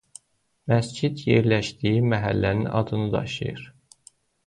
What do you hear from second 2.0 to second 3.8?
məhəllənin adını daşıyır.